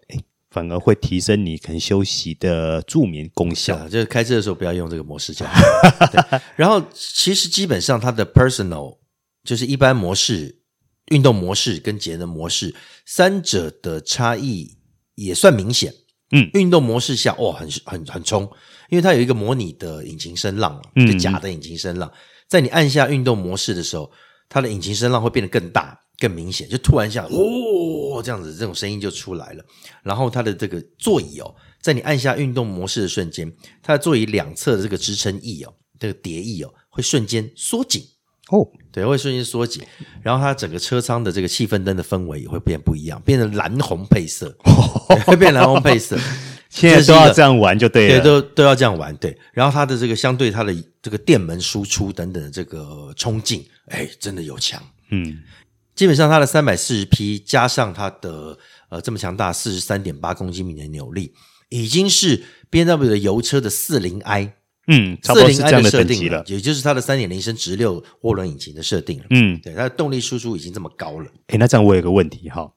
[0.51, 3.75] 反而会提升你可能休息的助眠功效。
[3.77, 5.53] 啊、就是开车的时候不要用这个模式这样。
[6.55, 8.99] 然后其实基本上它的 personal
[9.43, 10.61] 就是一般模式、
[11.07, 14.77] 运动模式跟节能模式三者的差异
[15.15, 15.93] 也算明显。
[16.33, 18.43] 嗯，运动模式下哇很很很冲，
[18.89, 22.09] 因为它有一个模拟的引擎声浪，就假的引擎声浪，
[22.47, 24.09] 在你按下运动模式的时候，
[24.47, 25.97] 它的引擎声浪会变得更大。
[26.21, 29.65] 更明显，就突然像哦这样子，这种声音就出来了。
[30.03, 38.03] 然后它的这个座椅哦，在你按下运动模式的瞬间，它的座椅两侧的这个支撑翼哦，这个碟翼哦，会瞬间缩紧
[38.51, 39.81] 哦，对，会瞬间缩紧。
[40.21, 44.55] 然后它整个车舱的这个气氛灯的氛围也会变不一样，变成蓝红配色，
[45.25, 46.15] 会变蓝红配色。
[46.69, 49.37] 现在都要这样玩就对了，对，都都要这样玩，对。
[49.51, 55.39] 然后它的这个相对它的这个电门输出等等的这个冲劲，哎，真的有强，嗯。
[55.95, 58.57] 基本上它的三百四十匹加上它的
[58.89, 61.33] 呃这么强大四十三点八公斤米的扭力，
[61.69, 64.53] 已经是 BMW 的油车的四零 i，
[64.87, 71.25] 嗯，四零 i 的设定了，也就是它的三点零升直六涡轮引擎的设定了，嗯，对，它的动力输出已经这么高了。
[71.47, 72.71] 诶，那这样我有个问题哈，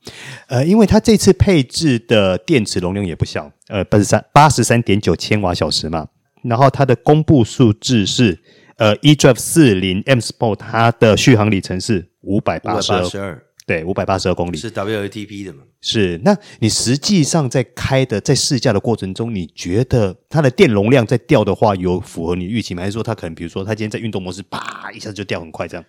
[0.49, 6.09] 呃，因为它这次配置的电池容量也不小，呃，八十三八十三点九千瓦小时嘛，
[6.43, 8.43] 然后它的公布数字是
[8.77, 12.11] 呃 eDrive 四零 M Sport 它的续航里程是。
[12.27, 15.63] 五百八十二，对，五百八十二公里是 WLTP 的嘛？
[15.83, 16.19] 是。
[16.25, 22.81] 那你实际上在开的在试驾的过程中，你觉得它的电容量在掉的话，有符合你预期吗？
[22.81, 25.85] 还是说它可能比如说它今天在运动模式，啪一下子就掉很快这样？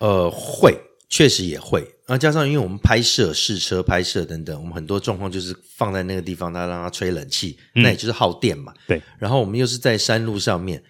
[0.00, 1.80] 呃，会，确实也会。
[2.04, 8.74] 然后加上因为我们拍摄试车拍摄等等，我们很多状况就是放在那个地方，它让它吹冷气，嗯、那也就是耗电嘛。
[8.86, 9.00] 对。
[9.18, 10.82] 然后我们又是在山路上面，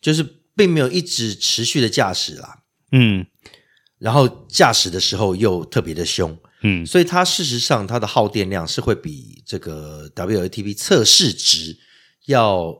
[0.00, 2.62] 就是并没有一直持续的驾驶啦。
[2.92, 3.26] 嗯。
[3.98, 11.78] 然后驾驶的时候又特别的凶，嗯，所以它事实上它的耗电量是会比这个 WLTP 测试值
[12.26, 12.76] 要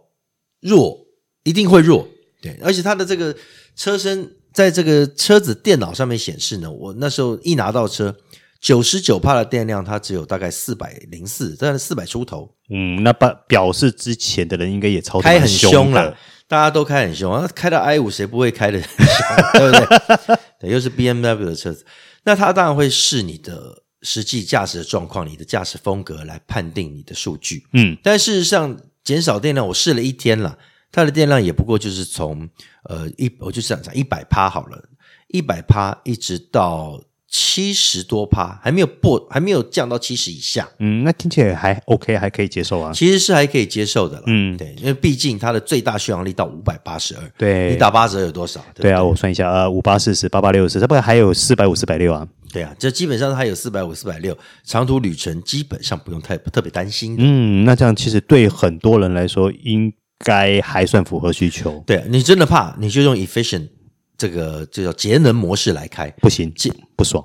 [0.60, 1.06] 弱，
[1.44, 2.08] 一定会弱，
[2.40, 3.36] 对，而且它的这个
[3.76, 8.16] 车身在这个车子电脑上面显示呢，我那时候一拿到车，
[8.60, 16.18] 九十九帕的电量，它只有大概四百零四，大概四百出头，嗯，那表表示之前的人应该也超开很凶了。
[16.52, 20.38] 大家都开很凶啊，开到 i 五谁不会开的很凶，对不对？
[20.60, 21.86] 对，又是 BMW 的车子，
[22.24, 27.66] 那它当然会视你的实际驾驶的状况、你的驾驶风格来判定你的数据。
[27.72, 30.58] 嗯，但事实上减少电量，我试了一天了，
[30.90, 32.46] 它的电量也不过就是从
[32.84, 34.90] 呃一，我就想讲一百趴好了，
[35.28, 37.02] 一百趴一直到。
[37.34, 40.68] 七十多趴还没有破，还没有降到七十以下。
[40.80, 42.92] 嗯，那听起来还 OK，还可以接受啊。
[42.92, 44.24] 其实是还可以接受的了。
[44.26, 47.22] 嗯，对，因为毕竟它的最大续航力到五百八十二。
[47.38, 48.62] 对，你打八折有多少？
[48.74, 52.28] 对，对啊，我算一下啊，五八四十，八八六十，它不还有四百五、四百六啊？
[52.52, 57.16] 对啊，这基本上它有四百五、四百六，长途旅程基本上不用太特别担心。
[57.18, 61.82] 嗯，那这样其实对很多人来说应该还算符合需求。
[61.86, 63.68] 对，你真的怕，你就用 efficient
[64.22, 66.52] 这个这叫节能模式来开，不行，
[66.94, 67.24] 不爽。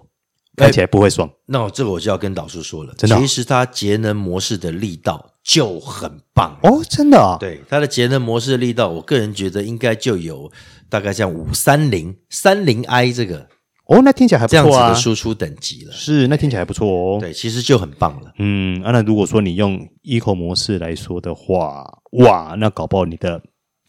[0.55, 2.91] 开起来不会爽，那这个我就要跟导叔说了。
[2.97, 7.37] 真的，其实它节能模式的力道就很棒哦，真的啊。
[7.39, 10.51] 对，它的节能模式的力道，我个人觉得应该就有
[10.89, 13.47] 大概像五三零三零 i 这个
[13.85, 15.93] 哦，那听起来还不错啊，这样子的输出等级了。
[15.93, 17.19] 是，那听起来还不错哦。
[17.19, 18.33] 对，其实就很棒了。
[18.39, 23.39] 嗯，啊，那如果说你用 Eco 模式来说的话，哇，那搞不好你的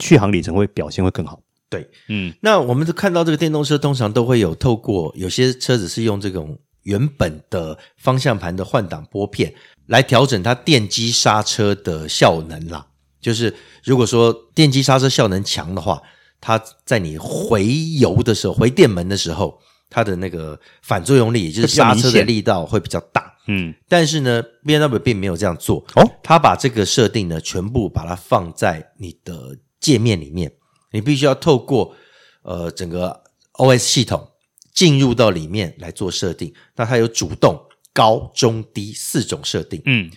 [0.01, 1.41] 续航里程会表现会更好。
[1.71, 9.53] 对，嗯，那我们都看到这个电动车通常都会有透过有些车子是用这种原本的方向盘的换挡拨片
[9.87, 12.87] 来调整它电机刹车的效能啦。
[13.21, 13.55] 就是
[13.85, 16.01] 如果说电机刹车效能强的话，
[16.41, 17.67] 它在你回
[17.99, 19.59] 油的时候、回电门的时候，
[19.91, 23.35] 它的那个反作用力，也就是刹车的力道会比较大。
[23.49, 30.53] 嗯，但是呢，BMW 并没有这样做哦，它把这个设定呢全部把它放在你的界面里面。
[30.91, 31.95] 你必须要透过
[32.43, 33.25] 呃整个
[33.55, 34.31] OS 系统
[34.73, 36.55] 进入到里面来做设定。
[36.77, 37.61] 那它有主动、
[37.93, 39.83] 高、中、低四种设定。
[39.85, 40.11] 嗯，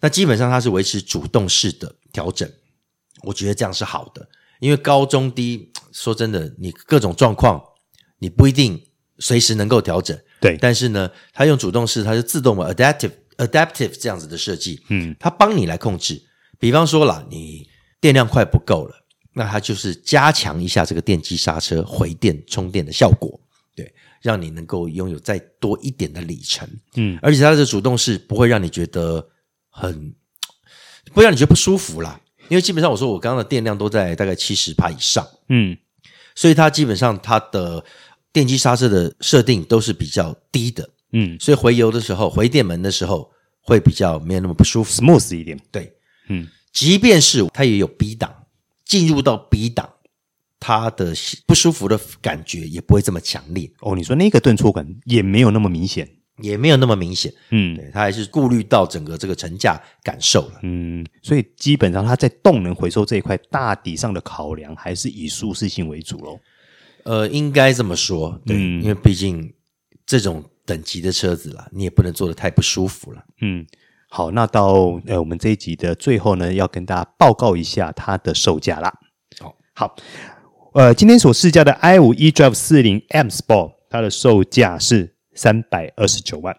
[0.00, 2.50] 那基本上它是维持主动式的调整。
[3.22, 4.28] 我觉得这样是好的，
[4.60, 7.62] 因为高中低说真的，你各种状况
[8.18, 8.80] 你不一定
[9.18, 10.18] 随时能够调整。
[10.40, 14.82] 对，但是呢，它用主动式，它是自动的 adaptive adaptive 这样子的设计。
[14.90, 16.22] 嗯，它帮你来控制。
[16.58, 17.68] 比方说啦，你
[18.00, 19.05] 电量快不够了。
[19.38, 23.38] 那它就是加强一下这个电机刹车回电充电的效果，
[23.74, 29.28] 对，让你能够拥有再多一点的里程，嗯，而且它的主动式不会让你觉得
[29.68, 30.14] 很，
[31.12, 32.18] 不会让你觉得不舒服啦，
[32.48, 35.76] 因为基本上我说我刚刚的电量都在大概七十帕以上，嗯，
[36.34, 37.84] 所以它基本上它的
[38.32, 45.92] 电机刹车的设定都是比较低的，嗯，所以回油的时候回电门的时候会比较没有那么不舒服，smooth 一点，对，
[46.30, 48.35] 嗯，即便是它也有 B 档。
[48.86, 49.90] 进入到 B 档，
[50.60, 51.12] 它的
[51.44, 53.94] 不舒服的感觉也不会这么强烈哦。
[53.94, 56.08] 你说那个顿挫感也没有那么明显，
[56.40, 57.30] 也没有那么明显。
[57.50, 60.60] 嗯，对，它还是顾虑到整个这个乘驾感受了。
[60.62, 66.38] 嗯，所以基本上它在动能回收这一块大体上的考量还是以舒适性为主喽。
[67.02, 69.52] 呃，应该这么说，对，嗯，因为毕竟
[70.06, 73.24] 这种等级的车子啦，你也不能做得太不舒服了。
[73.40, 73.66] 嗯。
[74.08, 78.92] 好，那到呃我们这一集的最后呢，要跟大家报告一下它的售价啦。
[79.40, 79.96] 好，好，
[80.72, 86.56] 呃，今天所试驾的 i 五 eDrive 四零 M Sport，它的售价是三百二十九万。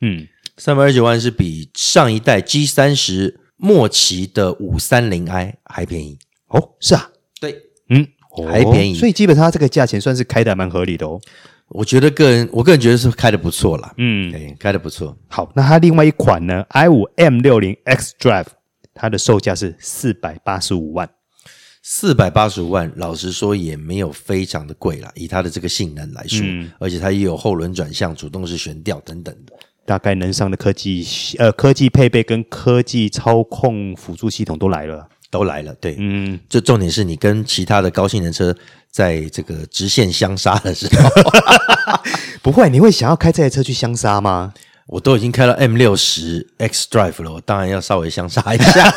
[0.00, 6.18] 嗯，三百二十九万是比上一代 G 三十末期的五三零 i 还便宜
[6.48, 6.70] 哦。
[6.80, 8.06] 是啊，对，嗯，
[8.48, 11.20] 还便宜，所以基本上它这个价钱算是开的蛮合理的哦。
[11.68, 13.92] 我觉得个人，我个人觉得是开的不错啦。
[13.98, 15.16] 嗯，对，开的不错。
[15.28, 18.46] 好，那它另外一款呢，i 五 M 六零 X Drive，
[18.94, 21.10] 它的售价是四百八十五万。
[21.82, 29.52] 四百八十五万，老实说也没有非常的贵啦，以它的这个性能来说，嗯、而且它也有后轮转向、主动式悬吊等等的，
[29.84, 31.06] 大概能上的科技
[31.38, 35.08] 呃科技配备跟科技操控辅助系统都来了。
[35.28, 35.74] 都来了。
[35.80, 38.56] 对，嗯，就重点是你跟其他的高性能车
[38.96, 41.10] 在这个直线相杀的时候，
[42.40, 44.54] 不会，你会想要开这台车去相杀吗？
[44.86, 48.90] 我都已经开了 M 六十 X Drive 了，我当然要稍微相杀一下，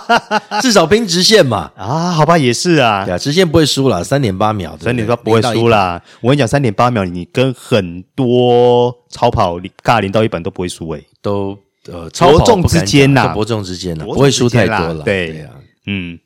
[0.62, 1.70] 至少拼直线嘛。
[1.76, 6.00] 啊，好吧，也是啊，对啊，直线不会输了，三点八秒，三点八不会输啦。
[6.22, 15.02] 我跟你讲，三点八秒，你跟很多超跑尬零到一百都不会输诶、欸，都呃，伯仲之间呐、啊，伯仲之间呐、啊，不会输太多了。
[15.04, 16.18] 对，呀啊，嗯，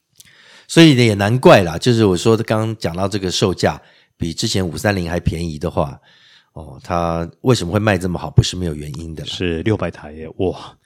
[0.69, 3.83] 所以呢也难怪啦，就是我说刚刚讲到这个售价
[4.17, 5.99] 比之前五三零还便宜的话。
[6.55, 8.29] 哦，它为什么会卖这么好？
[8.29, 9.25] 不是没有原因的。
[9.25, 10.77] 是六百台耶，哇，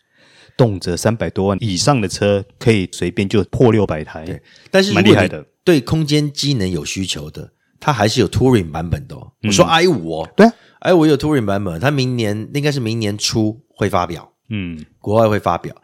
[0.54, 4.22] 动辄三百多万以上的车可以随便就破六百台。
[4.26, 5.46] 对，但是蛮厉害的。
[5.64, 9.32] 对空间机能有需求的，它还是有 Touring 版本的哦。
[9.44, 10.46] 嗯、我说 i 五哦，对
[10.80, 15.74] ，i 五有 Touring 版本，它明年应该是明年初会发表，嗯，国外会发表。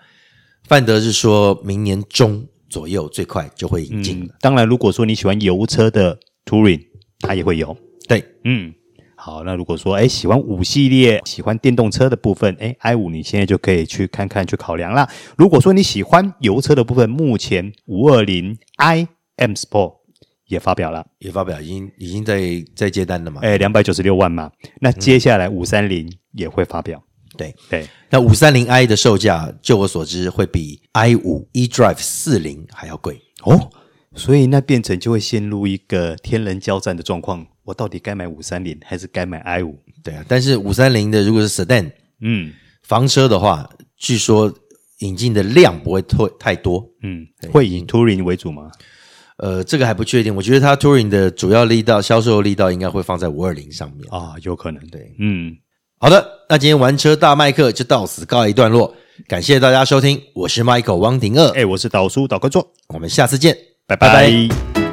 [0.65, 4.31] 范德是说明年中左右最快就会引进了、嗯。
[4.41, 6.83] 当然，如果说你喜欢油车的 Touring，
[7.21, 7.77] 它也会有。
[8.09, 8.75] 对，嗯。
[9.21, 15.11] 好，那如果说哎喜欢五系列，喜欢电动车的部分，哎 i 五你现在就可以去看看去考量啦。
[15.37, 19.97] 如果说你喜欢油车的部分，目前五二零 i M Sport
[20.47, 23.41] 也发表了，也发表，已经已经在在接单了嘛？
[23.43, 24.53] 哎，两百九十六万嘛。
[24.81, 27.08] 那接下来五三零也会发表，嗯、
[27.39, 27.89] 对对。
[28.11, 33.71] 那五三零 i 的售价，就我所知会比 i 五 e Drive 四零还要贵哦，
[34.15, 37.47] 所以那变成就会陷入一个天人交战的状况。
[37.65, 39.79] 我到底该买五三零还是该买 i 五？
[40.03, 44.53] 对啊，但是五三零的如果是 sedan，嗯，房车的话，据说
[45.01, 48.71] 引进的量不会太太多，嗯，会以 touring 为主吗？
[49.37, 50.35] 呃，这个还不确定。
[50.35, 54.85] 我觉得它 touring 的主要力道、销售力道应该会放在五二零上面啊，有可能。
[54.89, 55.55] 对，嗯，
[56.01, 58.95] 好的，那今天玩车大麦克就到此告一段落，
[59.27, 64.09] 感谢大家收听，我是 Michael 汪廷二，哎，我是导叔导哥座，我们下次见，拜拜。
[64.09, 64.88] 拜拜。